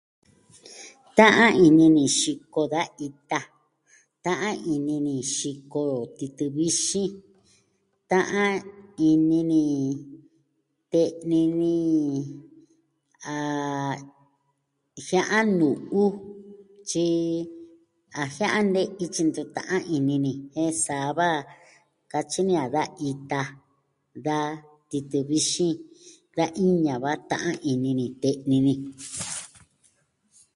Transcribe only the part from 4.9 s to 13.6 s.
ni xiko titɨ vixin, ta'an ini ni te'ni ni a